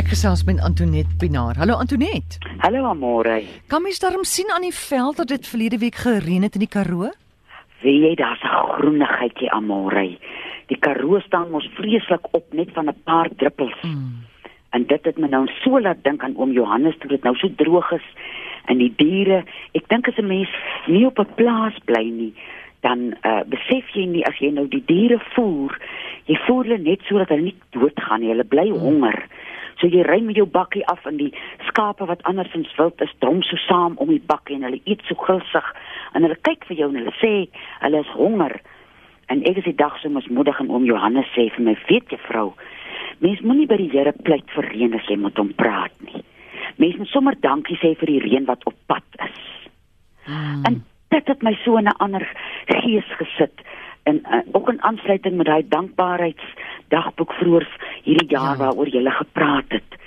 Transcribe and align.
Ek 0.00 0.14
gesels 0.14 0.46
met 0.48 0.56
Antoinette 0.64 1.12
Pinaar. 1.20 1.58
Hallo 1.60 1.74
Antoinette. 1.76 2.38
Hallo 2.64 2.86
Amore. 2.88 3.42
Kan 3.68 3.82
mens 3.82 3.98
darm 4.00 4.22
sien 4.24 4.48
aan 4.48 4.64
die 4.64 4.72
veld 4.72 5.16
dat 5.16 5.28
dit 5.28 5.48
verlede 5.48 5.78
week 5.78 5.98
gereën 6.00 6.42
het 6.42 6.54
in 6.56 6.62
die 6.64 6.70
Karoo? 6.72 7.10
Wie 7.82 7.98
jy 8.06 8.14
daar's 8.16 8.40
'n 8.40 8.72
groenigheidjie 8.78 9.50
Amore. 9.52 10.16
Die 10.72 10.78
Karoo 10.78 11.20
staan 11.20 11.50
mos 11.50 11.68
vreeslik 11.74 12.24
op 12.30 12.44
net 12.52 12.70
van 12.72 12.88
'n 12.88 13.02
paar 13.04 13.28
druppels. 13.36 13.76
Mm. 13.82 14.24
En 14.70 14.86
dit 14.86 15.04
het 15.04 15.18
my 15.18 15.28
nou 15.28 15.46
so 15.60 15.80
laat 15.80 16.02
dink 16.02 16.22
aan 16.22 16.36
oom 16.36 16.52
Johannes 16.52 16.96
toe 16.98 17.10
dit 17.10 17.22
nou 17.22 17.36
so 17.36 17.48
droog 17.56 17.92
is 17.92 18.06
en 18.64 18.78
die 18.78 18.92
diere. 18.96 19.44
Ek 19.72 19.88
dink 19.88 20.08
as 20.08 20.16
'n 20.16 20.26
mens 20.26 20.48
nie 20.86 21.06
op 21.06 21.18
'n 21.18 21.34
plaas 21.34 21.76
bly 21.84 22.08
nie, 22.08 22.34
dan 22.80 22.98
uh, 23.22 23.42
besef 23.46 23.84
jy 23.92 24.06
nie 24.06 24.24
as 24.26 24.38
jy 24.38 24.50
nou 24.50 24.68
die 24.68 24.84
diere 24.86 25.20
voer, 25.34 25.78
jy 26.24 26.36
voer 26.46 26.64
hulle 26.64 26.78
net 26.78 27.00
sodat 27.02 27.28
hulle 27.28 27.42
nie 27.42 27.58
doodgaan 27.70 28.20
nie. 28.20 28.28
Hulle 28.28 28.44
bly 28.44 28.70
honger. 28.70 29.18
Mm. 29.28 29.49
So 29.80 29.88
jy 29.88 30.02
ry 30.04 30.18
met 30.20 30.36
jou 30.36 30.44
bakkie 30.46 30.84
af 30.92 31.06
en 31.08 31.16
die 31.16 31.30
skape 31.68 32.04
wat 32.08 32.22
andersins 32.28 32.72
wild 32.76 33.00
is, 33.00 33.12
drom 33.24 33.40
so 33.46 33.56
saam 33.64 33.96
om 33.96 34.12
die 34.12 34.20
bakkie 34.32 34.58
en 34.58 34.66
hulle 34.68 34.82
eet 34.84 35.00
so 35.08 35.16
gulsig 35.16 35.70
en 36.12 36.26
hulle 36.26 36.36
kyk 36.48 36.66
vir 36.68 36.82
jou 36.82 36.90
en 36.90 36.98
hulle 37.00 37.14
sê 37.20 37.32
hulle 37.80 38.02
is 38.04 38.12
honger. 38.18 38.58
En 39.32 39.40
ek 39.48 39.62
is 39.62 39.68
die 39.70 39.78
dag 39.78 39.96
so 40.02 40.12
mismoedig 40.12 40.60
en 40.60 40.68
oom 40.74 40.84
Johannes 40.84 41.28
sê 41.32 41.48
vir 41.54 41.64
my, 41.70 41.76
weet 41.88 42.12
jy 42.12 42.20
vrou, 42.26 42.50
mens 43.24 43.40
moenie 43.46 43.68
by 43.70 43.78
die 43.80 43.88
Here 43.94 44.12
pleit 44.26 44.52
vir 44.56 44.68
reën 44.68 44.96
as 44.98 45.08
jy 45.08 45.16
met 45.22 45.40
hom 45.40 45.54
praat 45.56 45.94
nie. 46.04 46.24
Mens 46.82 47.00
moet 47.00 47.12
sommer 47.12 47.36
dankie 47.40 47.78
sê 47.80 47.94
vir 48.00 48.12
die 48.12 48.22
reën 48.26 48.48
wat 48.48 48.64
op 48.68 48.76
pad 48.90 49.20
is. 49.24 49.40
Hmm. 50.28 50.64
En 50.68 50.82
dit 51.14 51.32
het 51.32 51.42
my 51.42 51.56
so 51.64 51.76
in 51.80 51.88
'n 51.88 52.00
ander 52.04 52.26
gees 52.68 53.08
gesit 53.16 53.64
en 54.02 54.22
uh, 54.24 54.40
ook 54.52 54.68
in 54.68 54.82
aansluiting 54.82 55.36
met 55.36 55.46
daai 55.46 55.64
dankbaarheidsdagboek 56.90 57.32
vroeër 57.38 57.66
hierdie 58.04 58.30
jaar 58.30 58.56
ja. 58.56 58.64
waaroor 58.64 58.86
jy 58.88 58.98
gele 58.98 59.10
gepraat 59.10 59.70
het. 59.70 59.98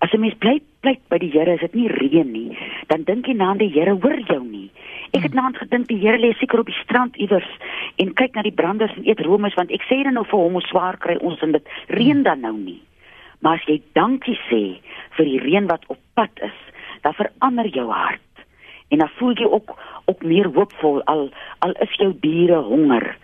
As 0.00 0.12
'n 0.12 0.20
mens 0.20 0.34
bly 0.38 0.60
bly 0.80 0.98
by 1.10 1.18
die 1.18 1.30
Here, 1.30 1.52
is 1.54 1.60
dit 1.60 1.74
nie 1.74 1.88
reën 1.88 2.32
nie, 2.32 2.56
dan 2.86 3.02
dink 3.02 3.26
jy 3.26 3.34
na 3.34 3.54
die 3.54 3.70
Here 3.70 3.98
hoor 3.98 4.20
jou 4.28 4.44
nie. 4.44 4.70
Ek 5.12 5.22
het 5.22 5.34
naand 5.34 5.56
gedink 5.56 5.88
die 5.88 5.98
Here 5.98 6.18
lê 6.18 6.32
seker 6.38 6.60
op 6.60 6.66
die 6.66 6.82
strand 6.84 7.16
iewers 7.16 7.50
en 7.96 8.14
kyk 8.14 8.34
na 8.34 8.42
die 8.42 8.54
branders 8.54 8.94
en 8.96 9.08
eet 9.08 9.20
roomys 9.20 9.54
want 9.54 9.70
ek 9.70 9.82
sê 9.82 10.02
dan 10.04 10.14
nou 10.14 10.24
vir 10.24 10.38
hom 10.38 10.52
hoe 10.52 10.62
swaar 10.62 10.96
kry 10.98 11.16
ons 11.16 11.42
en 11.42 11.52
dit 11.52 11.68
reën 11.88 12.22
dan 12.22 12.40
nou 12.40 12.56
nie. 12.56 12.82
Maar 13.40 13.54
as 13.54 13.66
jy 13.66 13.82
dankie 13.94 14.38
sê 14.48 14.78
vir 15.16 15.24
die 15.24 15.40
reën 15.40 15.66
wat 15.66 15.84
op 15.88 15.98
pad 16.14 16.30
is, 16.42 16.58
dan 17.02 17.14
verander 17.14 17.66
jou 17.66 17.90
hart. 17.90 18.22
En 18.90 18.98
dan 18.98 19.10
voel 19.18 19.34
jy 19.34 19.44
ook 19.44 19.76
ook 20.06 20.22
meer 20.22 20.46
hoopvol 20.46 21.02
al 21.04 21.30
al 21.58 21.72
is 21.72 21.94
jou 21.94 22.14
diere 22.20 22.62
honger. 22.62 23.18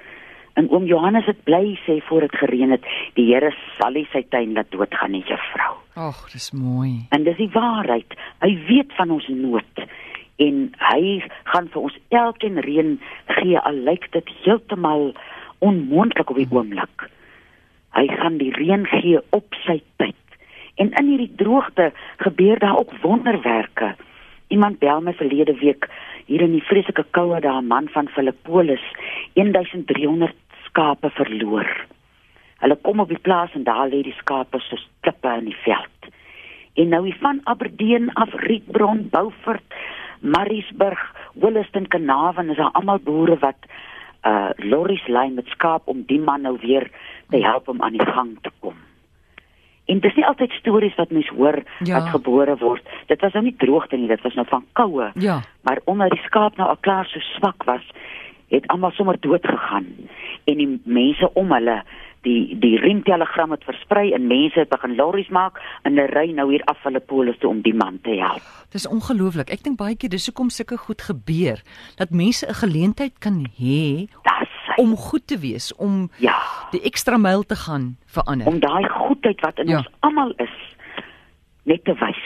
En 0.54 0.70
oom 0.70 0.84
Johannes 0.86 1.26
het 1.26 1.42
bly 1.44 1.74
sê 1.82 1.98
voor 2.06 2.20
dit 2.20 2.36
gereën 2.38 2.70
het, 2.70 2.84
die 3.18 3.26
Here 3.32 3.50
sal 3.78 3.96
nie 3.96 4.06
sy 4.12 4.22
tuin 4.30 4.54
laat 4.54 4.70
doodgaan 4.70 5.10
nie, 5.10 5.24
juffrou. 5.26 5.74
Ag, 5.94 6.30
dis 6.32 6.52
mooi. 6.54 7.06
En 7.10 7.24
dis 7.26 7.36
die 7.36 7.50
waarheid. 7.54 8.14
Hy 8.42 8.52
weet 8.68 8.94
van 8.98 9.10
ons 9.10 9.26
nood 9.28 9.86
en 10.42 10.56
hy 10.82 11.02
gaan 11.50 11.68
vir 11.70 11.84
ons 11.86 11.98
elkeen 12.10 12.58
reën 12.66 12.96
gee 13.36 13.58
al 13.58 13.76
lyk 13.86 14.08
dit 14.16 14.30
heeltemal 14.42 15.12
onmoontlik 15.62 16.30
op 16.30 16.40
die 16.40 16.48
oomblik. 16.50 17.06
Hy 17.94 18.08
gaan 18.10 18.40
die 18.40 18.50
reën 18.54 18.86
gee 18.90 19.20
op 19.30 19.54
sy 19.62 19.78
tyd. 20.02 20.18
En 20.74 20.90
in 20.98 21.12
hierdie 21.12 21.30
droogte 21.38 21.92
gebeur 22.22 22.58
daar 22.58 22.80
ook 22.80 22.96
wonderwerke. 23.02 23.94
Iemand 24.50 24.78
bel 24.78 25.00
my 25.00 25.14
verlede 25.14 25.54
week 25.62 25.86
hier 26.26 26.42
in 26.42 26.56
die 26.56 26.64
vreeslike 26.66 27.04
koue 27.14 27.40
daar 27.40 27.62
'n 27.62 27.66
man 27.70 27.88
van 27.88 28.08
Filippolis 28.08 28.82
1300 29.34 30.34
skape 30.74 31.10
verloor. 31.14 31.68
Hulle 32.58 32.76
kom 32.82 33.00
op 33.00 33.10
die 33.12 33.20
plaas 33.22 33.54
en 33.54 33.62
daar 33.64 33.86
lê 33.88 34.02
die 34.02 34.16
skape 34.18 34.58
soos 34.66 34.82
klippe 35.06 35.30
in 35.38 35.50
die 35.52 35.60
veld. 35.62 36.10
En 36.74 36.90
nou 36.90 37.04
hier 37.06 37.18
van 37.22 37.40
Aberdeen 37.44 38.10
af 38.18 38.34
Rietbron, 38.42 39.06
Beaufort, 39.10 39.74
Mariesburg, 40.20 41.02
Williston, 41.34 41.86
Carnarvon 41.86 42.50
is 42.50 42.58
daar 42.58 42.74
almal 42.74 42.98
boere 42.98 43.38
wat 43.38 43.70
uh 44.24 44.50
lorries 44.56 45.04
lyn 45.06 45.34
met 45.36 45.46
skaap 45.52 45.86
om 45.92 46.02
die 46.08 46.18
man 46.18 46.42
nou 46.42 46.56
weer 46.62 46.88
te 47.30 47.42
help 47.44 47.68
om 47.68 47.82
aan 47.82 47.92
die 47.92 48.06
gang 48.06 48.32
te 48.42 48.50
kom. 48.58 48.74
En 49.84 50.00
dis 50.00 50.14
nie 50.16 50.24
altyd 50.24 50.52
stories 50.56 50.94
wat 50.96 51.10
mens 51.12 51.28
hoor 51.28 51.60
ja. 51.84 51.98
wat 51.98 52.08
gebore 52.08 52.56
word. 52.56 52.88
Dit 53.06 53.20
was 53.20 53.36
nou 53.36 53.44
nie 53.44 53.56
droogte 53.60 53.96
nie, 54.00 54.08
dit 54.08 54.22
was 54.24 54.34
nou 54.34 54.46
van 54.48 54.64
koue. 54.72 55.10
Ja. 55.20 55.42
Maar 55.62 55.82
omdat 55.84 56.16
die 56.16 56.24
skaap 56.24 56.56
nou 56.56 56.68
al 56.68 56.80
klaar 56.80 57.04
so 57.06 57.20
swak 57.20 57.68
was, 57.68 57.84
het 58.48 58.66
almal 58.66 58.90
sommer 58.90 59.20
dood 59.20 59.46
gegaan 59.46 59.86
en 60.44 60.56
die 60.56 60.80
mense 60.84 61.30
om 61.34 61.52
hulle 61.52 61.82
die 62.24 62.56
die 62.60 62.78
riemtelegram 62.80 63.52
het 63.52 63.64
versprei 63.64 64.12
en 64.16 64.26
mense 64.26 64.58
het 64.58 64.68
begin 64.68 64.96
lorries 64.96 65.28
maak 65.28 65.60
en 65.82 65.96
hulle 65.96 66.08
ry 66.12 66.30
nou 66.32 66.50
hier 66.50 66.64
af 66.72 66.80
hulle 66.82 67.00
polis 67.00 67.38
toe 67.40 67.50
om 67.50 67.60
die 67.64 67.74
man 67.74 67.98
te 68.02 68.16
help. 68.20 68.44
Dis 68.72 68.88
ongelooflik. 68.88 69.52
Ek 69.52 69.64
dink 69.64 69.78
baie 69.80 69.96
keer 69.96 70.12
dis 70.12 70.26
hoekom 70.30 70.50
sulke 70.50 70.78
goed 70.80 71.04
gebeur 71.04 71.60
dat 72.00 72.10
mense 72.10 72.46
'n 72.48 72.60
geleentheid 72.64 73.18
kan 73.18 73.44
hê 73.60 74.08
om 74.76 74.96
goed 74.96 75.26
te 75.26 75.38
wees, 75.38 75.74
om 75.76 76.10
ja, 76.18 76.34
die 76.70 76.82
ekstra 76.82 77.16
myl 77.16 77.42
te 77.42 77.56
gaan 77.56 77.96
vir 78.06 78.22
ander. 78.22 78.46
Om 78.46 78.60
daai 78.60 78.88
goedheid 78.88 79.40
wat 79.40 79.58
in 79.58 79.68
ja. 79.68 79.76
ons 79.78 79.90
almal 80.00 80.32
is 80.42 80.56
net 81.62 81.84
te 81.84 81.94
wys. 82.00 82.22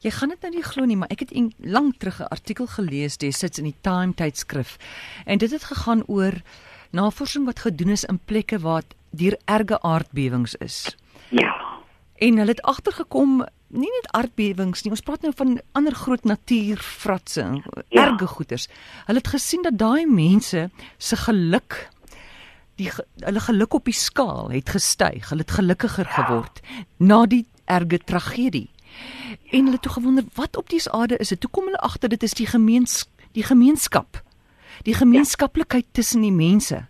Jy 0.00 0.10
gaan 0.10 0.28
dit 0.28 0.42
nou 0.42 0.54
nie 0.54 0.62
glo 0.62 0.84
nie, 0.84 0.96
maar 0.96 1.10
ek 1.10 1.26
het 1.26 1.32
lank 1.58 1.98
terug 1.98 2.20
'n 2.20 2.30
artikel 2.30 2.66
gelees 2.66 3.16
destyds 3.16 3.58
in 3.58 3.64
die 3.64 3.76
Time 3.80 4.14
tydskrif. 4.14 4.76
En 5.24 5.38
dit 5.38 5.50
het 5.50 5.64
gegaan 5.64 6.02
oor 6.06 6.42
navorsing 6.90 7.44
wat 7.44 7.58
gedoen 7.58 7.88
is 7.88 8.04
in 8.04 8.20
plekke 8.24 8.58
waar 8.58 8.82
deur 9.10 9.36
erge 9.44 9.82
aardbewings 9.82 10.54
is. 10.54 10.96
Ja. 11.28 11.54
En 12.14 12.36
hulle 12.36 12.50
het 12.50 12.62
agtergekom 12.62 13.46
nie 13.68 13.90
net 13.90 14.10
aardbewings 14.12 14.82
nie, 14.82 14.90
ons 14.90 15.04
praat 15.06 15.22
nou 15.22 15.32
van 15.36 15.60
ander 15.78 15.94
groot 15.94 16.24
natuurfratse, 16.24 17.62
ja. 17.88 18.06
erge 18.06 18.26
goeters. 18.26 18.66
Hulle 19.06 19.18
het 19.18 19.28
gesien 19.28 19.62
dat 19.62 19.78
daai 19.78 20.06
mense 20.06 20.70
se 20.98 21.16
geluk 21.16 21.88
die 22.80 22.90
hulle 23.24 23.40
geluk 23.44 23.76
op 23.76 23.88
die 23.88 23.96
skaal 23.96 24.50
het 24.54 24.72
gestyg. 24.72 25.30
Hulle 25.30 25.44
het 25.44 25.56
gelukkiger 25.58 26.08
ja. 26.08 26.12
geword 26.18 26.60
na 26.98 27.24
die 27.30 27.44
erge 27.70 28.00
tragedie. 28.04 28.68
En 29.50 29.58
hulle 29.58 29.78
het 29.78 29.82
toe 29.82 29.92
gewonder 29.92 30.24
wat 30.34 30.56
op 30.56 30.68
die 30.68 30.82
aarde 30.90 31.16
is 31.16 31.28
dit? 31.28 31.40
Toe 31.40 31.50
kom 31.50 31.64
hulle 31.64 31.78
agter 31.78 32.08
dit 32.08 32.22
is 32.22 32.34
die 32.34 32.46
gemeens 32.46 33.08
die 33.32 33.42
gemeenskap. 33.42 34.22
Die 34.82 34.94
gemeenskaplikheid 34.94 35.86
tussen 35.92 36.20
die 36.20 36.32
mense 36.32 36.86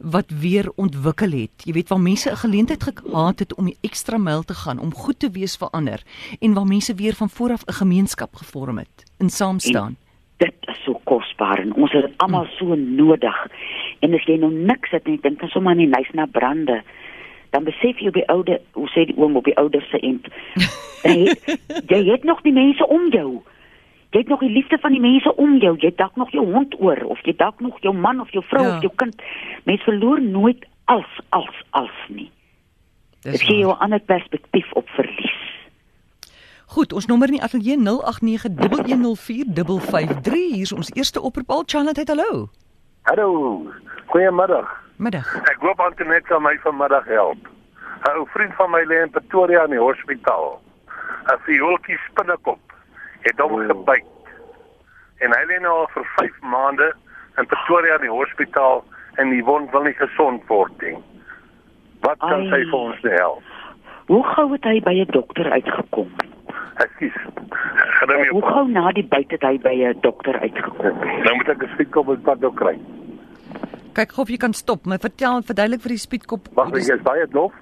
wat 0.00 0.30
weer 0.30 0.70
ontwikkel 0.76 1.30
het. 1.30 1.64
Jy 1.64 1.72
weet 1.72 1.88
waar 1.88 2.00
mense 2.00 2.30
'n 2.30 2.36
geleentheid 2.36 2.82
gehad 2.82 3.38
het 3.38 3.54
om 3.54 3.64
die 3.64 3.78
ekstra 3.80 4.18
myl 4.18 4.42
te 4.42 4.54
gaan 4.54 4.78
om 4.78 4.94
goed 4.94 5.18
te 5.18 5.30
wees 5.30 5.56
vir 5.56 5.68
ander 5.70 6.02
en 6.40 6.54
waar 6.54 6.66
mense 6.66 6.94
weer 6.94 7.14
van 7.14 7.28
voor 7.28 7.50
af 7.50 7.64
'n 7.66 7.72
gemeenskap 7.72 8.34
gevorm 8.34 8.78
het 8.78 9.04
in 9.18 9.30
saamstaan. 9.30 9.96
En 9.96 9.96
dit 10.36 10.54
is 10.60 10.82
so 10.84 11.00
kosbaar 11.04 11.58
en 11.58 11.74
ons 11.74 11.92
het 11.92 12.02
dit 12.02 12.14
almal 12.16 12.46
so 12.58 12.74
nodig. 12.74 13.46
En 14.00 14.14
as 14.14 14.24
jy 14.24 14.36
nou 14.36 14.52
niks 14.52 14.90
het 14.90 15.06
nie, 15.06 15.18
dink 15.20 15.40
dan 15.40 15.48
sommer 15.48 15.72
aan 15.72 15.78
die 15.78 15.86
nys 15.86 16.10
na 16.12 16.26
brande 16.26 16.82
dan 17.56 17.64
besef 17.64 17.96
jy 17.98 18.08
op 18.10 18.16
die 18.18 18.28
oude, 18.28 18.60
hoe 18.76 18.88
sê 18.92 19.06
die 19.08 19.16
oom 19.16 19.38
op 19.40 19.46
die 19.48 19.56
ouder 19.56 19.80
se 19.88 19.96
end. 20.04 20.28
jy, 21.08 21.32
jy 21.92 22.00
het 22.10 22.24
nog 22.28 22.42
die 22.44 22.52
mense 22.52 22.84
om 22.92 23.08
jou. 23.14 23.40
Jy 24.12 24.18
het 24.20 24.32
nog 24.32 24.42
die 24.44 24.52
liefde 24.52 24.76
van 24.82 24.92
die 24.92 25.00
mense 25.00 25.32
om 25.40 25.56
jou. 25.64 25.72
Jy 25.80 25.92
dalk 25.96 26.16
nog 26.20 26.30
jou 26.36 26.44
hond 26.52 26.76
oor 26.80 27.00
of 27.08 27.20
jy 27.24 27.32
dalk 27.36 27.60
nog 27.64 27.80
jou 27.80 27.94
man 27.96 28.20
of 28.20 28.28
jou 28.36 28.44
vrou 28.44 28.64
ja. 28.66 28.76
of 28.76 28.82
jou 28.84 28.92
kind. 29.00 29.16
Mense 29.64 29.84
verloor 29.88 30.20
nooit 30.20 30.68
als 30.84 31.08
als 31.28 31.56
als 31.70 31.96
nie. 32.12 32.30
Dit 33.24 33.42
gee 33.42 33.58
jou 33.64 33.72
'n 33.72 33.82
ander 33.88 34.00
perspektief 34.00 34.72
op 34.72 34.88
verlies. 34.88 35.40
Goed, 36.66 36.92
ons 36.92 37.06
nommer 37.06 37.28
in 37.28 37.34
die 37.34 37.42
ateljee 37.42 37.78
0891104553. 37.78 37.82
Hier 40.52 40.66
is 40.68 40.72
ons 40.72 40.92
eerste 40.92 41.20
opperpaal 41.20 41.62
Charlotte. 41.66 42.02
Hallo. 42.04 42.48
Hallo. 43.02 43.62
Goeiemiddag. 44.06 44.85
Middag. 44.96 45.28
Ek 45.50 45.60
hoop 45.60 45.80
Antoinette 45.80 46.28
kan 46.28 46.42
my 46.42 46.56
vanmiddag 46.64 47.04
help. 47.04 47.48
'n 48.04 48.16
Ou 48.16 48.26
vriend 48.32 48.54
van 48.54 48.70
my 48.70 48.84
lê 48.84 49.02
in 49.02 49.10
Pretoria 49.10 49.64
in 49.64 49.74
die 49.76 49.80
hospitaal. 49.80 50.60
'n 51.32 51.38
Fioltjie 51.44 51.98
spinnekop 52.08 52.60
het 53.20 53.40
hom 53.40 53.52
oh. 53.52 53.66
gebyt. 53.66 54.06
En 55.18 55.32
hy 55.36 55.42
lê 55.50 55.60
nou 55.60 55.74
al 55.82 55.90
vir 55.94 56.06
5 56.16 56.40
maande 56.40 56.92
in 57.38 57.46
Pretoria 57.46 57.94
in 57.94 58.08
die 58.08 58.16
hospitaal 58.18 58.84
en 59.16 59.30
die 59.30 59.44
wond 59.44 59.70
wil 59.70 59.82
nie 59.82 59.96
gesond 60.00 60.48
word 60.48 60.82
nie. 60.82 60.96
Wat 62.00 62.18
kan 62.18 62.48
sy 62.48 62.64
vir 62.64 62.80
ons 62.80 63.00
help? 63.02 63.54
Hoe 64.06 64.24
gou 64.24 64.52
het 64.52 64.64
hy 64.64 64.80
by 64.80 64.94
'n 65.04 65.12
dokter 65.12 65.50
uitgekom? 65.50 66.10
Ekskuus. 66.76 67.16
Hoe 68.30 68.46
gou 68.46 68.68
na 68.68 68.92
die 68.92 69.04
byt 69.04 69.30
het 69.30 69.42
hy 69.42 69.58
by 69.58 69.74
'n 69.92 70.00
dokter 70.00 70.38
uitgekom? 70.40 70.98
Nou 71.24 71.34
moet 71.36 71.48
ek 71.48 71.62
'n 71.62 71.74
spiekop 71.74 72.08
op 72.08 72.22
pad 72.22 72.54
kry. 72.54 72.78
Kyk 73.96 74.18
of 74.20 74.28
jy 74.28 74.36
kan 74.36 74.52
stop. 74.52 74.84
My 74.86 74.98
vertel 75.00 75.40
verduidelik 75.42 75.80
vir 75.80 75.94
die 75.94 76.02
spietkop. 76.02 76.50
Wag, 76.58 76.74
jy 76.76 76.94
is 76.98 77.02
baie 77.06 77.26
dof. 77.32 77.54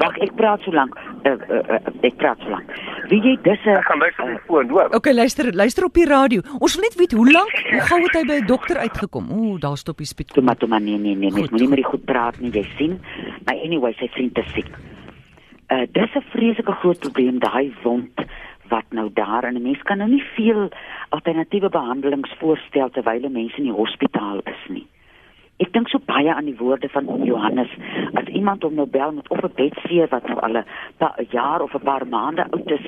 Wag, 0.00 0.16
ek 0.24 0.34
praat 0.36 0.60
so 0.66 0.72
lank. 0.74 0.96
Uh, 1.24 1.32
uh, 1.48 1.60
uh, 1.76 1.92
ek 2.04 2.16
praat 2.20 2.40
so 2.44 2.50
lank. 2.52 2.68
Wie 3.08 3.20
jy 3.24 3.36
dis 3.46 3.64
'n 3.64 3.76
Ek 3.78 3.84
gaan 3.88 3.98
luister 3.98 4.24
op 4.24 4.30
die 4.30 4.44
foon, 4.46 4.68
hoor. 4.68 4.88
Okay, 4.98 5.14
luister, 5.14 5.52
luister 5.54 5.84
op 5.84 5.94
die 5.94 6.04
radio. 6.04 6.42
Ons 6.60 6.74
wil 6.76 6.84
net 6.84 6.96
weet 7.00 7.12
hoe 7.12 7.32
lank, 7.32 7.54
hoe 7.70 7.80
gou 7.80 8.00
het 8.02 8.14
hy 8.14 8.24
by 8.26 8.38
'n 8.42 8.46
dokter 8.46 8.76
uitgekom? 8.76 9.30
Ooh, 9.30 9.60
daar 9.60 9.76
stop 9.76 9.96
die 9.98 10.06
spietkop. 10.06 10.36
Tomato 10.36 10.66
man, 10.66 10.84
nee 10.84 10.98
nee 10.98 11.14
nee, 11.14 11.30
nee. 11.30 11.48
moenie 11.50 11.68
meer 11.68 11.84
goed 11.84 12.04
praat 12.04 12.40
nie, 12.40 12.50
jy 12.50 12.66
sien. 12.76 13.00
Maar 13.46 13.56
anyway, 13.56 13.92
sy 13.98 14.08
vriend 14.08 14.38
is 14.38 14.52
siek. 14.52 14.70
uh, 15.72 15.86
dis 15.92 16.14
'n 16.14 16.24
vreeslike 16.32 16.72
groot 16.80 16.98
probleem 16.98 17.38
daai 17.38 17.72
wond 17.82 18.20
wat 18.68 18.84
nou 18.90 19.10
daar 19.12 19.44
en 19.44 19.54
'n 19.54 19.62
mens 19.62 19.82
kan 19.82 19.98
nou 19.98 20.10
nie 20.10 20.24
veel 20.36 20.68
alternatiewe 21.08 21.68
behandelings 21.68 22.34
voorstel 22.38 22.90
terwyl 22.90 23.30
mense 23.30 23.56
in 23.56 23.64
die 23.64 23.78
hospitaal 23.82 24.38
is 24.44 24.62
nie. 24.68 24.86
Ek 25.62 25.70
dink 25.74 25.90
so 25.92 26.02
baie 26.06 26.32
aan 26.34 26.48
die 26.50 26.56
woorde 26.58 26.88
van 26.90 27.06
Johannes 27.22 27.70
as 28.18 28.30
iemand 28.34 28.64
om 28.64 28.74
nou 28.74 28.86
bel 28.90 29.12
met 29.12 29.28
of 29.30 29.42
'n 29.44 29.52
bedseer 29.54 30.08
wat 30.10 30.26
nou 30.26 30.40
al 30.40 30.56
'n 30.58 31.26
jaar 31.30 31.62
of 31.62 31.74
'n 31.74 31.86
paar 31.86 32.06
maande 32.06 32.44
oud 32.50 32.70
is 32.70 32.86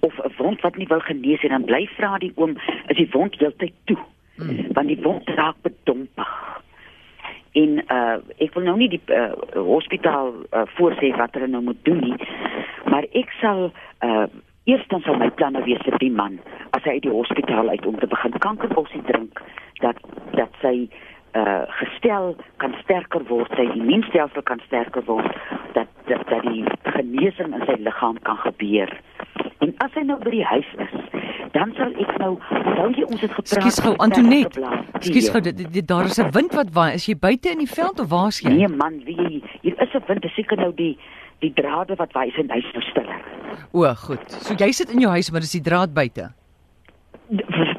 of 0.00 0.14
'n 0.18 0.32
wond 0.38 0.60
wat 0.60 0.76
nie 0.76 0.86
wil 0.86 1.00
genees 1.00 1.42
nie 1.42 1.50
dan 1.50 1.64
bly 1.64 1.86
vra 1.96 2.18
die 2.18 2.32
oom 2.34 2.56
is 2.86 2.96
die 2.96 3.10
wond 3.12 3.38
heeltyd 3.38 3.74
toe 3.84 3.98
mm. 4.36 4.72
want 4.72 4.88
die 4.88 5.02
wond 5.02 5.28
raak 5.28 5.56
bedompig 5.62 6.32
en 7.52 7.84
uh 7.88 8.18
ek 8.36 8.54
wil 8.54 8.64
nou 8.64 8.76
nie 8.76 8.88
die 8.88 9.02
uh, 9.06 9.32
hospitaal 9.54 10.32
uh, 10.50 10.66
voorsê 10.76 11.12
wat 11.16 11.34
hulle 11.34 11.48
nou 11.48 11.62
moet 11.62 11.84
doen 11.88 12.00
nie 12.00 12.16
maar 12.90 13.06
ek 13.12 13.32
sal 13.40 13.70
uh 14.04 14.26
eerstens 14.66 15.04
sal 15.06 15.16
my 15.16 15.30
planne 15.30 15.62
wees 15.62 15.82
vir 15.86 15.98
die 16.02 16.10
man 16.10 16.40
as 16.76 16.82
hy 16.84 16.98
uit 16.98 17.06
die 17.06 17.16
hospitaal 17.16 17.68
uit 17.68 17.86
om 17.86 17.98
te 17.98 18.10
begin 18.10 18.38
kankerbossie 18.46 19.02
drink 19.10 19.42
dat 19.84 20.00
dat 20.34 20.62
sy 20.62 20.88
uh 21.36 21.62
gestel 21.80 22.34
kan 22.62 22.74
sterker 22.82 23.24
word, 23.28 23.50
sy 23.58 23.66
immuunstelsel 23.74 24.42
kan 24.48 24.60
sterker 24.66 25.04
word 25.04 25.28
dat 25.74 25.88
dat, 26.08 26.22
dat 26.30 26.42
die 26.46 26.64
genesing 26.96 27.54
in 27.54 27.64
sy 27.66 27.76
liggaam 27.82 28.18
kan 28.22 28.38
gebeur. 28.44 28.92
En 29.64 29.74
as 29.84 29.92
hy 29.98 30.04
nou 30.06 30.18
by 30.22 30.32
die 30.32 30.44
huis 30.46 30.68
is, 30.84 30.94
dan 31.56 31.72
sal 31.76 31.92
ek 32.02 32.12
nou 32.22 32.32
onthou 32.36 32.88
jy 32.94 33.04
ons 33.08 33.24
het 33.24 33.34
gepraat. 33.34 33.58
Skus 33.58 33.80
gou 33.84 33.94
Antonet. 34.04 34.58
Skus 35.04 35.28
gou 35.34 35.42
daar 35.92 36.10
is 36.10 36.20
'n 36.20 36.30
wind 36.36 36.54
wat 36.54 36.70
waai. 36.78 36.94
Is 36.94 37.06
jy 37.06 37.16
buite 37.18 37.50
in 37.50 37.62
die 37.64 37.74
veld 37.78 38.00
of 38.00 38.08
waar 38.10 38.28
is 38.28 38.40
jy? 38.40 38.52
Nee 38.52 38.68
man, 38.68 39.00
wie 39.04 39.42
hier 39.62 39.76
is 39.82 39.94
'n 39.94 40.04
wind, 40.08 40.22
dis 40.22 40.34
seker 40.34 40.56
nou 40.56 40.72
die 40.74 40.98
die 41.40 41.52
drade 41.52 41.94
wat 41.96 42.12
waai 42.12 42.32
in 42.36 42.50
huis 42.50 42.72
nou 42.72 42.82
stiller. 42.82 43.20
O, 43.72 43.94
goed. 43.94 44.24
So 44.30 44.54
jy 44.54 44.72
sit 44.72 44.90
in 44.90 45.00
jou 45.00 45.10
huis, 45.10 45.30
maar 45.30 45.40
dis 45.40 45.52
die 45.52 45.60
draad 45.60 45.94
buite. 45.94 46.32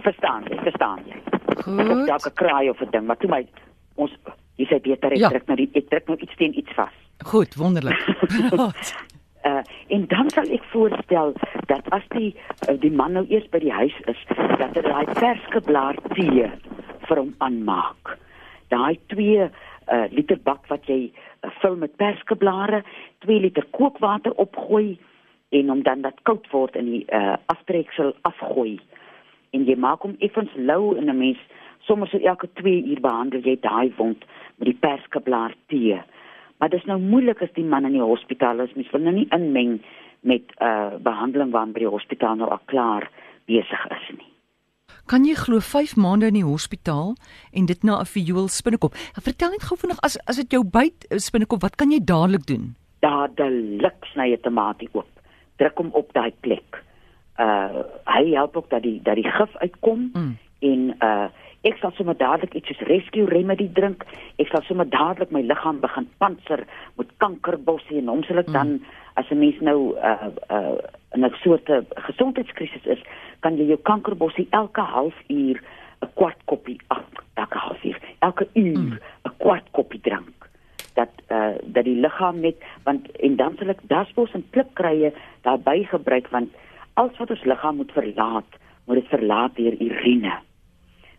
Verstaan, 0.04 0.44
verstaan 0.64 1.00
jy. 1.08 1.37
Goed. 1.56 2.08
Dalk 2.08 2.26
'n 2.28 2.34
kraai 2.34 2.70
of 2.70 2.82
'n 2.82 2.92
ding, 2.92 3.06
maar 3.06 3.18
toe 3.18 3.30
my 3.30 3.48
ons 3.96 4.12
jy 4.58 4.66
sê 4.66 4.80
beter 4.82 5.14
ek 5.14 5.22
ja. 5.22 5.30
druk 5.30 5.48
nou 5.48 5.58
die 5.58 5.70
ek 5.74 5.90
druk 5.90 6.08
nou 6.08 6.18
iets 6.18 6.36
teen 6.40 6.58
iets 6.58 6.74
vas. 6.78 6.96
Goed, 7.26 7.56
wonderlik. 7.56 7.98
uh 9.48 9.62
en 9.88 10.06
dan 10.12 10.30
sal 10.30 10.50
ek 10.52 10.64
voorstel 10.74 11.34
dat 11.72 11.86
as 11.96 12.06
die 12.16 12.36
uh, 12.68 12.76
die 12.82 12.92
man 12.92 13.14
nou 13.18 13.26
eers 13.30 13.48
by 13.54 13.62
die 13.64 13.74
huis 13.74 13.96
is, 14.12 14.22
dat 14.60 14.76
hy 14.76 14.84
daai 14.84 15.06
verske 15.20 15.62
blaar 15.70 15.98
tee 16.16 16.50
vir 17.08 17.18
hom 17.22 17.34
aanmaak. 17.38 18.18
Daai 18.74 19.00
2 19.14 19.48
uh 19.48 20.06
liter 20.12 20.40
bak 20.44 20.68
wat 20.74 20.90
jy 20.92 21.08
uh, 21.08 21.52
vul 21.62 21.78
met 21.80 21.96
perskeblare, 22.02 22.84
2 23.26 23.40
liter 23.46 23.66
kookwater 23.78 24.36
opgooi 24.36 24.98
en 25.56 25.70
hom 25.70 25.84
dan 25.84 26.02
dat 26.04 26.20
koud 26.28 26.50
word 26.52 26.76
in 26.76 26.92
die 26.92 27.06
uh 27.14 27.38
aftreksel 27.54 28.14
afgooi 28.28 28.80
en 29.52 29.66
jy 29.66 29.76
maak 29.76 30.02
hom 30.02 30.16
effens 30.20 30.52
lou 30.56 30.96
in 30.98 31.10
'n 31.10 31.18
mens 31.18 31.38
sommer 31.88 32.08
so 32.08 32.18
elke 32.18 32.48
2 32.54 32.84
uur 32.92 33.02
behandel 33.02 33.42
jy 33.42 33.58
daai 33.62 33.94
wond 33.98 34.26
met 34.58 34.68
die 34.72 34.80
perskeblaar 34.86 35.56
tee. 35.68 36.02
Maar 36.58 36.70
dit 36.70 36.80
is 36.80 36.86
nou 36.86 37.00
moeilik 37.00 37.42
as 37.42 37.54
die 37.54 37.64
man 37.64 37.86
in 37.86 37.92
die 37.92 38.02
hospitaal 38.02 38.60
is, 38.60 38.74
mens 38.76 38.92
wil 38.92 39.02
nou 39.02 39.14
nie 39.14 39.28
inmeng 39.30 39.82
met 40.22 40.44
'n 40.60 40.64
uh, 40.64 40.98
behandeling 41.00 41.52
waar 41.52 41.68
by 41.68 41.80
die 41.80 41.96
hospitaal 41.98 42.36
nou 42.36 42.50
al 42.50 42.62
klaar 42.66 43.10
besig 43.46 43.86
is 43.92 44.18
nie. 44.18 44.32
Kan 45.06 45.26
jy 45.26 45.36
glo 45.36 45.60
5 45.60 45.96
maande 45.96 46.28
in 46.28 46.34
die 46.34 46.44
hospitaal 46.44 47.16
en 47.54 47.66
dit 47.66 47.84
na 47.84 48.00
'n 48.00 48.06
viool 48.06 48.48
spinnekop? 48.48 48.94
Vertel 49.28 49.50
net 49.50 49.64
gou 49.64 49.78
vinnig 49.78 50.00
as 50.02 50.18
as 50.28 50.36
dit 50.36 50.52
jou 50.52 50.64
byt 50.64 51.08
eh, 51.10 51.18
spinnekop, 51.18 51.62
wat 51.62 51.76
kan 51.76 51.92
jy 51.92 52.00
dadelik 52.04 52.46
doen? 52.46 52.76
Dadelik 53.00 54.06
sny 54.14 54.34
'n 54.34 54.42
tamatie 54.42 54.90
oop. 54.92 55.08
Druk 55.58 55.78
hom 55.78 55.90
op 55.94 56.14
daai 56.14 56.32
plek 56.42 56.84
uh 57.38 57.84
hy 58.06 58.24
help 58.34 58.58
ook 58.58 58.70
dat 58.70 58.82
die 58.82 59.00
dat 59.04 59.16
die 59.16 59.30
gif 59.32 59.56
uitkom 59.56 60.10
mm. 60.14 60.38
en 60.60 60.96
uh 61.00 61.28
ek 61.68 61.80
sal 61.82 61.92
sommer 61.98 62.16
dadelik 62.18 62.54
iets 62.54 62.70
soos 62.70 62.88
rescue 62.88 63.26
remedy 63.28 63.68
drink. 63.74 64.06
Ek 64.40 64.48
sal 64.54 64.62
sommer 64.68 64.88
dadelik 64.90 65.34
my 65.36 65.42
liggaam 65.44 65.82
begin 65.84 66.08
panser 66.22 66.64
met 66.96 67.10
kankerbossie 67.18 67.98
en 68.00 68.12
hom 68.14 68.24
sal 68.24 68.40
ek 68.44 68.48
mm. 68.48 68.54
dan 68.54 68.80
as 69.20 69.30
'n 69.32 69.40
mens 69.40 69.60
nou 69.62 69.98
uh 69.98 70.30
uh 70.50 70.78
'n 71.18 71.34
soort 71.44 71.70
gesondheidskrisis 72.08 72.86
is, 72.86 73.02
kan 73.40 73.58
jy 73.58 73.68
jou 73.74 73.80
kankerbossie 73.84 74.48
elke 74.52 74.82
halfuur 74.82 75.58
'n 76.02 76.10
kwart 76.14 76.42
koppie 76.46 76.80
ag 76.88 77.04
elke 77.34 77.58
halfuur, 77.58 78.00
elke 78.20 78.48
uur 78.54 78.78
'n 78.78 79.00
mm. 79.00 79.38
kwart 79.38 79.66
koppie 79.72 80.02
drink 80.02 80.38
dat 80.94 81.10
uh 81.30 81.58
dat 81.64 81.84
die 81.84 82.00
liggaam 82.00 82.40
net 82.40 82.56
want 82.84 83.12
en 83.12 83.36
dan 83.36 83.56
sal 83.58 83.70
ek 83.70 83.82
dasbos 83.92 84.34
en 84.34 84.46
klipkrye 84.50 85.14
daarbey 85.42 85.84
gebruik 85.84 86.30
want 86.36 86.50
alles 86.98 87.18
wat 87.22 87.30
ons 87.34 87.46
liggaam 87.46 87.76
moet 87.82 87.92
verlaat, 87.92 88.60
moet 88.86 89.02
dit 89.02 89.10
verlaat 89.14 89.56
deur 89.56 89.76
urine. 89.88 90.34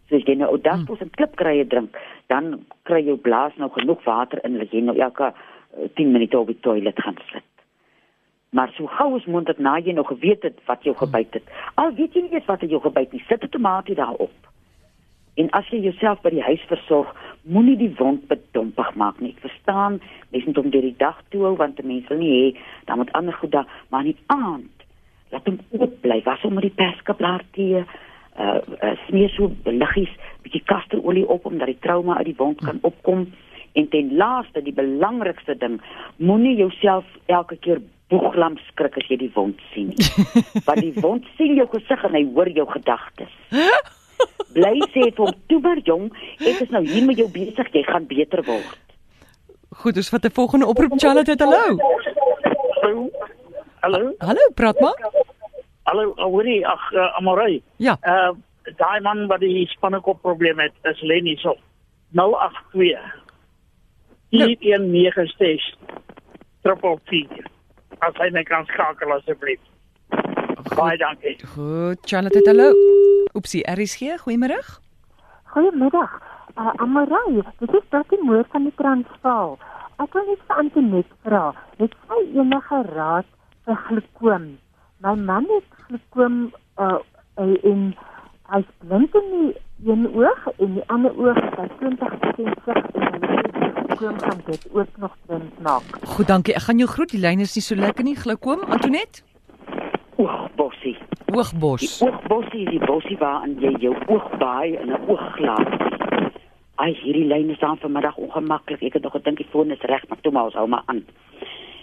So 0.09 0.17
as 0.17 0.25
jy 0.25 0.39
nou 0.41 0.49
oudasbos 0.55 1.03
en 1.05 1.13
klipkrye 1.15 1.67
drink, 1.69 1.97
dan 2.33 2.63
kry 2.89 3.03
jou 3.05 3.19
blaas 3.21 3.55
nou 3.61 3.69
genoeg 3.75 4.03
water 4.07 4.41
in 4.49 4.57
dat 4.59 4.73
jy 4.73 4.81
nou 4.85 4.97
elke 4.97 5.31
10 5.77 5.93
eh, 5.95 6.09
minute 6.09 6.39
op 6.39 6.49
die 6.49 6.59
toilet 6.65 6.99
gaan 7.05 7.19
sit. 7.29 7.47
Maar 8.57 8.73
so 8.77 8.89
gou 8.89 9.11
as 9.19 9.27
moontlik 9.29 9.61
na 9.61 9.77
jy 9.77 9.93
nog 9.93 10.09
geweet 10.09 10.47
het 10.49 10.63
wat 10.67 10.87
jou 10.89 10.95
gebyt 10.97 11.37
het. 11.37 11.51
Al 11.77 11.93
weet 11.99 12.17
jy 12.17 12.25
nie 12.25 12.39
eens 12.39 12.49
wat 12.49 12.65
jou 12.65 12.81
gebyt 12.81 13.13
nie, 13.13 13.25
sit 13.29 13.45
'n 13.45 13.53
tomatie 13.53 13.95
daarop. 13.95 14.35
En 15.37 15.51
as 15.51 15.69
jy 15.69 15.79
jouself 15.79 16.21
by 16.23 16.31
die 16.31 16.43
huis 16.43 16.65
versorg, 16.67 17.15
moenie 17.43 17.77
die 17.77 17.95
wond 17.99 18.27
bedompig 18.27 18.95
maak 18.95 19.21
nie. 19.21 19.35
Ek 19.37 19.45
verstaan, 19.51 20.01
mens 20.31 20.45
moet 20.45 20.57
hom 20.57 20.71
deur 20.71 20.83
die 20.83 20.97
dag 20.99 21.23
toe 21.29 21.43
hou 21.43 21.57
want 21.57 21.85
mense 21.85 22.09
wil 22.09 22.19
nie 22.19 22.33
hê 22.33 22.59
dan 22.85 22.99
moet 22.99 23.13
ander 23.13 23.35
goed 23.35 23.51
daar, 23.51 23.69
maar 23.91 24.03
nie 24.03 24.17
aand 24.27 24.78
laat 25.33 25.49
hom 25.49 25.59
oop 25.79 26.01
bly 26.03 26.21
was 26.25 26.45
om 26.45 26.55
met 26.55 26.69
die 26.69 26.77
perskeblaar 26.79 27.45
tee 27.57 27.83
uh, 27.83 27.85
uh 28.39 28.95
smeer 29.07 29.31
so 29.35 29.51
liggies 29.65 30.15
bietjie 30.45 30.65
kasterolie 30.71 31.27
op 31.29 31.47
omdat 31.47 31.73
die 31.73 31.83
trauma 31.85 32.17
uit 32.17 32.31
die 32.31 32.39
wond 32.39 32.65
kan 32.65 32.79
opkom. 32.83 33.29
En 33.73 33.89
ten 33.89 34.17
laaste 34.17 34.63
die 34.63 34.75
belangrikste 34.75 35.55
ding 35.59 35.79
moenie 36.17 36.57
jouself 36.57 37.05
elke 37.27 37.57
keer 37.57 37.83
boeglam 38.09 38.57
skrik 38.71 38.97
as 38.97 39.09
jy 39.11 39.19
die 39.21 39.33
wond 39.35 39.61
sien 39.75 39.93
want 40.67 40.81
die 40.81 40.95
wond 41.03 41.27
sien 41.37 41.55
jou 41.59 41.69
gesig 41.75 42.05
en 42.09 42.17
hy 42.17 42.25
hoor 42.33 42.49
jou 42.57 42.67
gedagtes. 42.71 43.35
Bly 44.57 44.75
sê 44.95 45.11
vir 45.11 45.25
hom 45.27 45.35
toe 45.53 45.61
maar 45.65 45.83
jong 45.85 46.09
ek 46.41 46.65
is 46.65 46.73
nou 46.75 46.83
hier 46.89 47.05
met 47.07 47.21
jou 47.21 47.29
besig 47.35 47.73
jy 47.77 47.85
gaan 47.91 48.09
beter 48.09 48.43
word. 48.49 48.79
Goed 49.83 50.01
ons 50.01 50.11
vat 50.15 50.25
'n 50.25 50.37
volgende 50.41 50.67
oproep 50.67 50.97
Charlotte 50.97 51.37
hallo? 51.39 51.79
Hallo. 53.81 54.15
Hallo, 54.19 54.51
praat 54.55 54.81
maar. 54.81 55.18
Hallo, 55.89 56.13
hoorie, 56.21 56.67
ag 56.69 56.91
uh, 56.93 57.17
Amorey. 57.17 57.63
Ja. 57.77 57.97
Uh 58.05 58.37
daai 58.77 59.01
man 59.01 59.23
wat 59.31 59.41
die 59.41 59.65
spannekop 59.73 60.19
probleem 60.21 60.59
het, 60.61 60.75
is 60.91 61.01
Lenny 61.01 61.37
so. 61.41 61.55
082. 62.13 62.99
119 64.37 65.27
stage. 65.33 65.73
Triple 66.63 66.99
P. 67.09 67.23
As 68.05 68.21
hy 68.21 68.29
net 68.37 68.51
kan 68.51 68.69
skakel 68.69 69.15
asseblief. 69.17 69.63
Baie 70.75 71.01
dankie. 71.01 71.39
Goed, 71.55 72.05
Charlotte, 72.05 72.45
hallo. 72.45 72.69
Oepsie, 73.33 73.65
RSG, 73.73 74.19
goeiemôre. 74.27 74.61
Goeiemiddag. 75.55 76.21
Uh, 76.59 76.75
Amorey, 76.85 77.41
dit 77.65 77.81
is 77.81 77.89
dat 77.97 78.13
die 78.13 78.21
moord 78.29 78.53
van 78.53 78.69
die 78.69 78.77
Transvaal. 78.77 79.57
Ek 80.05 80.13
wil 80.13 80.29
net 80.29 80.45
vir 80.45 80.65
Antoinette 80.67 81.21
vra, 81.25 81.45
het 81.81 81.97
sy 82.05 82.23
enige 82.37 82.85
raad 82.93 83.37
vir 83.65 83.85
glukoom. 83.89 84.51
My 85.01 85.15
man 85.15 85.49
het 85.49 85.78
glukoom 85.89 86.53
uh 86.79 86.99
in 87.63 87.95
hy 88.53 88.61
blink 88.89 89.15
in 89.15 89.29
die 89.33 89.93
een 89.93 90.07
oog 90.15 90.47
en 90.59 90.75
die 90.75 90.85
ander 90.87 91.15
oog 91.17 91.39
het 91.39 91.59
hy 91.61 91.69
20% 91.83 92.63
sig 92.65 92.81
en 92.95 93.29
hy 93.29 93.37
het 93.37 93.59
glukoom 93.63 94.17
kan 94.17 94.41
dit 94.47 94.69
ook 94.73 94.97
nog 94.97 95.17
blind 95.27 95.61
maak. 95.63 95.83
Goed, 96.15 96.27
dankie. 96.27 96.55
Ek 96.55 96.67
gaan 96.69 96.79
jou 96.79 96.89
groet. 96.91 97.11
Die 97.11 97.21
lyn 97.21 97.41
is 97.45 97.55
nie 97.55 97.65
so 97.65 97.79
lekker 97.79 98.05
nie. 98.05 98.17
Glukoom, 98.17 98.65
Antonet. 98.67 99.23
Oogbossie. 100.17 100.97
Oogbos. 101.33 102.01
Oogbossie 102.03 102.65
is 102.67 102.71
die 102.75 102.85
bossie 102.87 103.19
waar 103.19 103.45
aan 103.47 103.57
jy 103.63 103.75
jou 103.85 103.95
oog 104.07 104.29
baai 104.39 104.75
in 104.75 104.91
'n 104.91 105.03
oogglaas. 105.07 106.33
Ai, 106.75 106.93
hierdie 106.95 107.27
lyn 107.27 107.51
is 107.51 107.59
dan 107.59 107.79
vanmiddag 107.79 108.17
ongemaklik. 108.17 108.83
Ek 108.83 108.93
het 108.93 109.03
nog 109.03 109.13
gedink 109.13 109.37
die 109.37 109.51
foon 109.51 109.71
is 109.71 109.81
reg, 109.81 110.09
maar 110.09 110.21
toe 110.21 110.33
maar 110.33 110.45
ons 110.45 110.55
hou 110.55 110.69
maar 110.69 110.83
aan. 110.87 111.05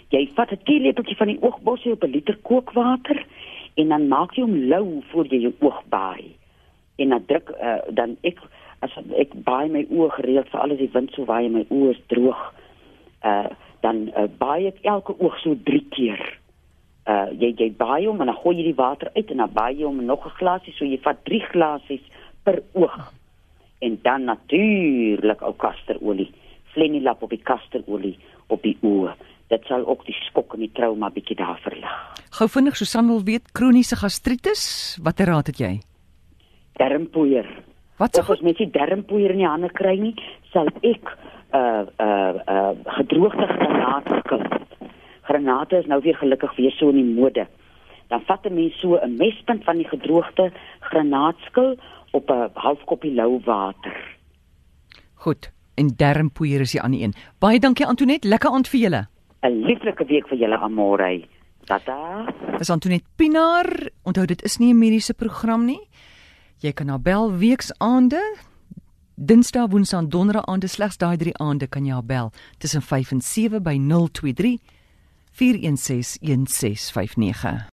Jy 0.09 0.31
vat 0.35 0.51
'n 0.51 0.63
teelepeltjie 0.63 1.17
van 1.17 1.27
die 1.27 1.41
oogbossie 1.41 1.91
op 1.91 2.03
'n 2.03 2.11
liter 2.11 2.37
kookwater 2.41 3.25
en 3.75 3.91
dan 3.91 4.07
maak 4.07 4.35
jy 4.35 4.45
hom 4.45 4.55
lou 4.71 4.85
voor 5.11 5.27
jy 5.31 5.41
jou 5.47 5.53
oog 5.67 5.81
baai. 5.91 6.35
En 7.01 7.11
dan 7.11 7.25
druk 7.27 7.51
uh, 7.55 7.81
dan 7.97 8.15
ek 8.27 8.39
as 8.85 8.95
ek 9.19 9.33
baai 9.47 9.67
my 9.71 9.83
oë 9.89 10.13
gereeld 10.19 10.49
vir 10.51 10.61
alles 10.61 10.79
die 10.79 10.91
wind 10.93 11.11
so 11.15 11.27
waai 11.27 11.49
my 11.51 11.65
oë 11.69 11.91
is 11.95 12.01
droog. 12.13 12.41
Uh 13.23 13.51
dan 13.85 14.07
uh, 14.17 14.25
baai 14.39 14.65
ek 14.71 14.79
elke 14.87 15.13
oog 15.21 15.35
so 15.43 15.57
3 15.67 15.81
keer. 15.93 16.21
Uh 17.05 17.27
jy 17.35 17.51
jy 17.59 17.69
baai 17.77 18.05
hom 18.07 18.23
en 18.23 18.31
dan 18.31 18.39
gooi 18.39 18.55
jy 18.57 18.69
die 18.71 18.79
water 18.79 19.11
uit 19.17 19.29
en 19.29 19.43
dan 19.43 19.53
baai 19.53 19.75
jy 19.75 19.85
hom 19.85 20.01
nog 20.05 20.25
'n 20.25 20.37
glasie 20.39 20.73
so 20.73 20.87
jy 20.87 20.99
vat 21.03 21.21
3 21.27 21.43
glasies 21.51 22.05
per 22.43 22.63
oog. 22.73 23.11
En 23.83 23.99
dan 24.01 24.23
natuurlik 24.23 25.41
ou 25.41 25.53
kasterolie. 25.53 26.31
Flenilap 26.73 27.21
op 27.23 27.29
die 27.29 27.43
kasterolie 27.43 28.17
op 28.47 28.61
die 28.63 28.77
oë 28.81 29.13
Dit 29.47 29.65
sal 29.69 29.85
ook 29.85 30.05
die 30.05 30.15
skok 30.25 30.53
en 30.53 30.59
die 30.59 30.71
trauma 30.73 31.09
bietjie 31.13 31.35
daar 31.37 31.59
verlig. 31.61 31.91
Gou 32.37 32.47
vinnig 32.49 32.75
Susan 32.75 33.07
wil 33.07 33.23
weet 33.23 33.51
kroniese 33.51 33.95
gastritis, 33.95 34.97
watter 35.03 35.29
raad 35.29 35.47
het 35.47 35.59
jy? 35.61 35.79
Darmpoeier. 36.79 37.47
Wat 37.97 38.17
As 38.19 38.29
ons 38.29 38.41
met 38.41 38.57
die 38.57 38.69
darmpoeier 38.69 39.31
in 39.31 39.43
die 39.43 39.47
hande 39.47 39.69
kry 39.71 39.95
nie, 40.01 40.15
sal 40.51 40.67
ek 40.81 41.13
uh 41.55 41.85
uh 42.03 42.33
uh 42.51 42.73
gedroogde 42.97 43.47
granaatskil. 43.47 44.43
Granate 45.29 45.77
is 45.77 45.87
nou 45.87 46.01
weer 46.01 46.17
gelukkig 46.19 46.55
weer 46.57 46.75
so 46.75 46.89
in 46.89 46.99
die 46.99 47.13
mode. 47.21 47.47
Dan 48.09 48.21
vat 48.27 48.45
'n 48.45 48.53
mens 48.53 48.79
so 48.81 48.97
'n 48.97 49.15
mespunt 49.17 49.63
van 49.63 49.77
die 49.77 49.87
gedroogde 49.87 50.51
granaatskil 50.79 51.77
op 52.11 52.29
'n 52.29 52.49
halfkoppie 52.53 53.13
lou 53.13 53.41
water. 53.45 53.95
Goed. 55.13 55.51
En 55.75 55.87
darmpoeier 55.95 56.61
is 56.61 56.71
die 56.71 56.81
ander 56.81 57.01
een. 57.01 57.13
Baie 57.39 57.59
dankie 57.59 57.85
Antonet, 57.85 58.23
lekker 58.23 58.49
aand 58.49 58.67
vir 58.67 58.79
julle. 58.79 59.07
'n 59.45 59.61
Lieflike 59.61 60.05
week 60.09 60.27
vir 60.27 60.37
julle 60.37 60.57
Amore. 60.57 61.27
Tata. 61.65 62.25
Dis 62.57 62.69
Antonet 62.69 63.03
Pinaar. 63.15 63.89
Onthou 64.03 64.25
dit 64.25 64.43
is 64.43 64.57
nie 64.57 64.73
'n 64.73 64.77
mediese 64.77 65.13
program 65.13 65.65
nie. 65.65 65.89
Jy 66.59 66.71
kan 66.73 66.87
haar 66.87 67.01
bel 67.01 67.31
weksaande. 67.31 68.21
Dinsdag, 69.15 69.69
Woensdag 69.69 69.99
en 69.99 70.09
Donderdag 70.09 70.45
aande 70.45 70.67
slegs 70.67 70.97
daai 70.97 71.17
drie 71.17 71.37
aande 71.37 71.67
kan 71.67 71.85
jy 71.85 71.93
haar 71.93 72.05
bel 72.05 72.31
tussen 72.57 72.81
5 72.81 73.11
en 73.11 73.21
7 73.21 73.61
by 73.61 73.77
023 73.77 74.59
416 75.31 76.17
1659. 76.21 77.69